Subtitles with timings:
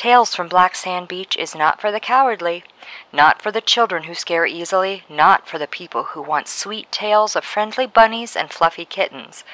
[0.00, 2.64] Tales from Black Sand Beach is not for the cowardly,
[3.12, 7.36] not for the children who scare easily, not for the people who want sweet tales
[7.36, 9.44] of friendly bunnies and fluffy kittens.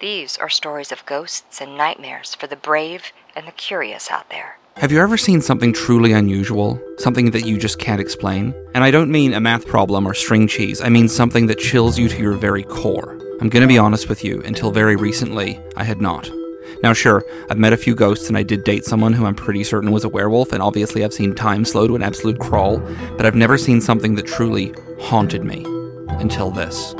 [0.00, 4.56] These are stories of ghosts and nightmares for the brave and the curious out there.
[4.78, 6.80] Have you ever seen something truly unusual?
[6.96, 8.54] Something that you just can't explain?
[8.74, 11.98] And I don't mean a math problem or string cheese, I mean something that chills
[11.98, 13.18] you to your very core.
[13.42, 16.30] I'm gonna be honest with you, until very recently, I had not.
[16.82, 19.64] Now, sure, I've met a few ghosts and I did date someone who I'm pretty
[19.64, 22.78] certain was a werewolf, and obviously I've seen time slow to an absolute crawl,
[23.16, 25.64] but I've never seen something that truly haunted me.
[26.20, 26.94] Until this.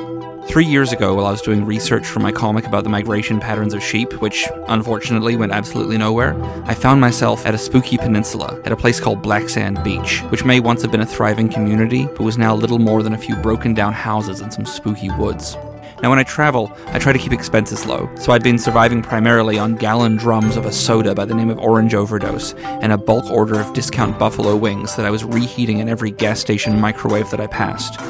[0.49, 3.75] Three years ago, while I was doing research for my comic about the migration patterns
[3.75, 6.35] of sheep, which unfortunately went absolutely nowhere,
[6.65, 10.45] I found myself at a spooky peninsula at a place called Black Sand Beach, which
[10.45, 13.37] may once have been a thriving community, but was now little more than a few
[13.37, 15.57] broken down houses and some spooky woods.
[16.03, 19.57] Now, when I travel, I try to keep expenses low, so I'd been surviving primarily
[19.57, 23.31] on gallon drums of a soda by the name of Orange Overdose and a bulk
[23.31, 27.41] order of discount buffalo wings that I was reheating in every gas station microwave that
[27.41, 28.01] I passed.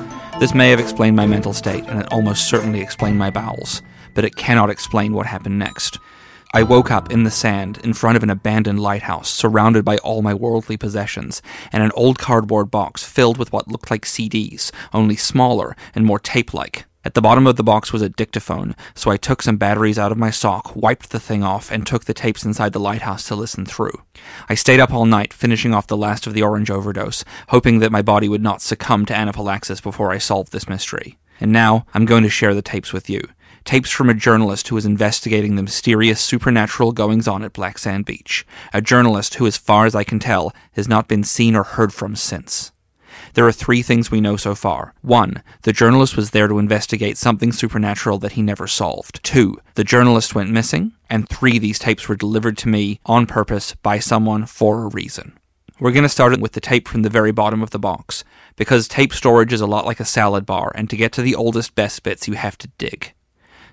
[0.40, 3.82] This may have explained my mental state, and it almost certainly explained my bowels,
[4.14, 5.98] but it cannot explain what happened next.
[6.54, 10.22] I woke up in the sand in front of an abandoned lighthouse, surrounded by all
[10.22, 15.16] my worldly possessions, and an old cardboard box filled with what looked like CDs, only
[15.16, 16.86] smaller and more tape like.
[17.04, 20.12] At the bottom of the box was a dictaphone, so I took some batteries out
[20.12, 23.34] of my sock, wiped the thing off, and took the tapes inside the lighthouse to
[23.34, 24.02] listen through.
[24.48, 27.90] I stayed up all night, finishing off the last of the orange overdose, hoping that
[27.90, 31.18] my body would not succumb to anaphylaxis before I solved this mystery.
[31.40, 33.20] And now I'm going to share the tapes with you.
[33.64, 38.04] Tapes from a journalist who was investigating the mysterious supernatural goings on at Black Sand
[38.04, 38.46] Beach.
[38.72, 41.92] A journalist who, as far as I can tell, has not been seen or heard
[41.92, 42.70] from since.
[43.34, 44.94] There are three things we know so far.
[45.02, 49.22] One, the journalist was there to investigate something supernatural that he never solved.
[49.24, 50.92] Two, the journalist went missing.
[51.10, 55.38] And three, these tapes were delivered to me on purpose by someone for a reason.
[55.78, 58.24] We're going to start with the tape from the very bottom of the box,
[58.56, 61.34] because tape storage is a lot like a salad bar, and to get to the
[61.34, 63.12] oldest, best bits, you have to dig.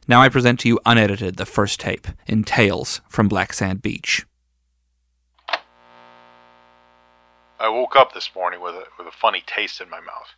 [0.07, 4.25] Now I present to you unedited the first tape in Tales from Black Sand Beach.
[7.61, 10.33] I woke up this morning with a with a funny taste in my mouth.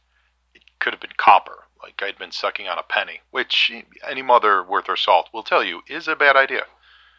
[0.56, 3.72] It could have been copper, like I'd been sucking on a penny, which
[4.04, 6.66] any mother worth her salt will tell you is a bad idea.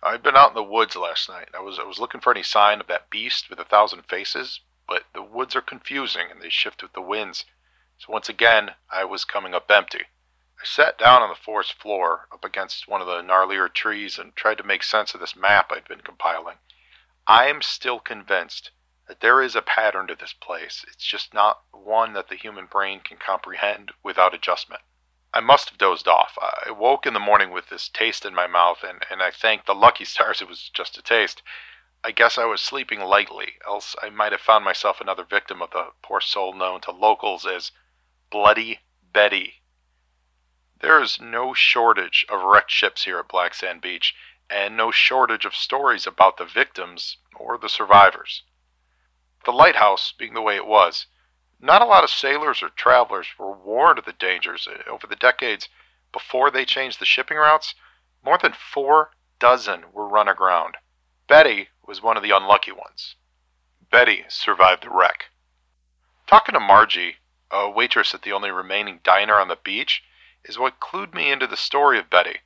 [0.03, 1.51] I'd been out in the woods last night.
[1.55, 4.59] I was I was looking for any sign of that beast with a thousand faces,
[4.89, 7.45] but the woods are confusing and they shift with the winds.
[7.99, 10.07] So once again, I was coming up empty.
[10.61, 14.35] I sat down on the forest floor up against one of the gnarlier trees and
[14.35, 16.57] tried to make sense of this map I'd been compiling.
[17.29, 18.73] I am still convinced
[19.13, 20.87] that there is a pattern to this place.
[20.89, 24.81] It's just not one that the human brain can comprehend without adjustment.
[25.35, 26.39] I must have dozed off.
[26.41, 29.67] I woke in the morning with this taste in my mouth, and, and I thank
[29.67, 31.43] the lucky stars it was just a taste.
[32.03, 35.73] I guess I was sleeping lightly, else I might have found myself another victim of
[35.73, 37.71] the poor soul known to locals as
[38.31, 38.81] Bloody
[39.13, 39.61] Betty.
[40.81, 44.15] There is no shortage of wrecked ships here at Black Sand Beach,
[44.49, 48.45] and no shortage of stories about the victims or the survivors.
[49.45, 51.07] The lighthouse being the way it was,
[51.59, 55.17] not a lot of sailors or travelers were warned of the dangers uh, over the
[55.17, 55.69] decades
[56.13, 57.75] before they changed the shipping routes.
[58.25, 60.77] More than four dozen were run aground.
[61.29, 63.17] Betty was one of the unlucky ones.
[63.91, 65.27] Betty survived the wreck.
[66.27, 67.17] Talking to Margie,
[67.51, 70.03] a waitress at the only remaining diner on the beach,
[70.45, 72.41] is what clued me into the story of Betty.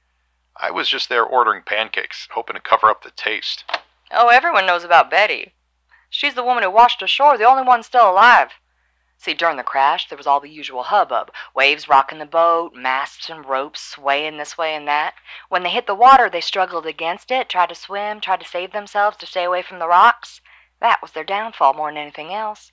[0.56, 3.64] I was just there ordering pancakes, hoping to cover up the taste.
[4.10, 5.54] Oh, everyone knows about Betty.
[6.10, 8.52] She's the woman who washed ashore, the only one still alive.
[9.18, 13.30] See, during the crash, there was all the usual hubbub waves rocking the boat, masts
[13.30, 15.14] and ropes swaying this way and that.
[15.48, 18.72] When they hit the water, they struggled against it, tried to swim, tried to save
[18.72, 20.42] themselves to stay away from the rocks.
[20.80, 22.70] That was their downfall more than anything else.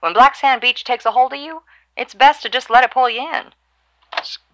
[0.00, 1.62] When Black Sand Beach takes a hold of you,
[1.96, 3.54] it's best to just let it pull you in.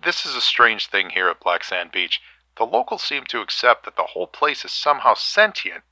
[0.04, 2.22] This is a strange thing here at Black Sand Beach.
[2.56, 5.82] The locals seem to accept that the whole place is somehow sentient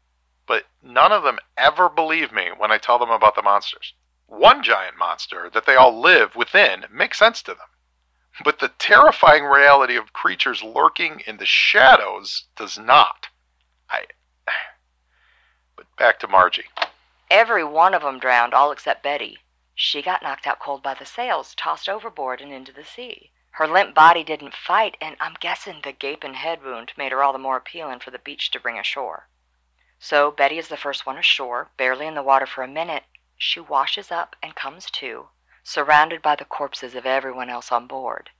[0.47, 3.95] but none of them ever believe me when I tell them about the monsters.
[4.27, 7.67] One giant monster that they all live within makes sense to them.
[8.45, 13.29] But the terrifying reality of creatures lurking in the shadows does not.
[13.91, 14.07] I.
[15.77, 16.69] But back to Margie.
[17.31, 19.39] Every one of them drowned, all except Betty.
[19.75, 23.33] She got knocked out cold by the sails, tossed overboard and into the sea.
[23.53, 27.33] Her limp body didn't fight, and I'm guessing the gaping head wound made her all
[27.33, 29.29] the more appealing for the beach to bring ashore.
[30.03, 33.05] So Betty is the first one ashore, barely in the water for a minute.
[33.37, 35.29] She washes up and comes to,
[35.63, 38.31] surrounded by the corpses of everyone else on board.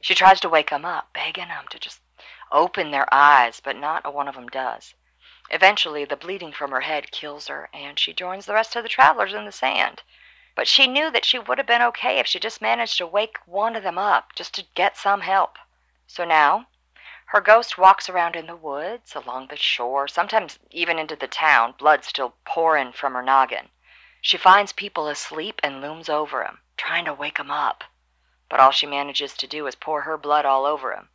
[0.00, 2.00] She tries to wake them up, begging them to just
[2.50, 4.94] open their eyes, but not a one of them does.
[5.50, 8.88] Eventually, the bleeding from her head kills her, and she joins the rest of the
[8.88, 10.02] travelers in the sand.
[10.54, 13.36] But she knew that she would have been okay if she just managed to wake
[13.44, 15.58] one of them up, just to get some help.
[16.06, 16.68] So now,
[17.36, 21.74] her ghost walks around in the woods, along the shore, sometimes even into the town,
[21.78, 23.68] blood still pouring from her noggin.
[24.22, 27.84] She finds people asleep and looms over 'em, trying to wake 'em up.
[28.48, 31.10] But all she manages to do is pour her blood all over 'em.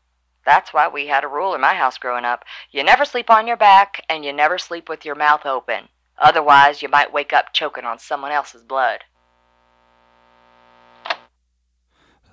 [0.45, 2.45] That's why we had a rule in my house growing up.
[2.69, 5.89] You never sleep on your back, and you never sleep with your mouth open.
[6.19, 9.05] Otherwise, you might wake up choking on someone else's blood.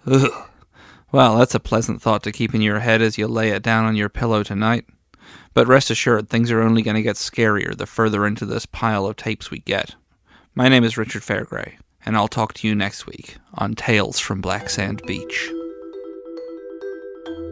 [0.06, 0.50] Ugh.
[1.10, 3.86] Well, that's a pleasant thought to keep in your head as you lay it down
[3.86, 4.84] on your pillow tonight.
[5.54, 9.06] But rest assured, things are only going to get scarier the further into this pile
[9.06, 9.94] of tapes we get.
[10.54, 14.40] My name is Richard Fairgray, and I'll talk to you next week on Tales from
[14.40, 15.50] Black Sand Beach.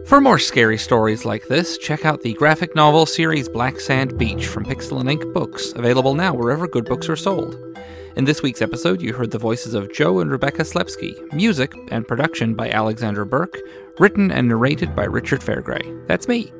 [0.07, 4.47] For more scary stories like this, check out the graphic novel series Black Sand Beach
[4.47, 7.57] from Pixel and Ink Books, available now wherever good books are sold.
[8.15, 12.07] In this week's episode, you heard the voices of Joe and Rebecca Slepsky, music and
[12.07, 13.57] production by Alexander Burke,
[13.99, 16.07] written and narrated by Richard Fairgray.
[16.07, 16.53] That's me.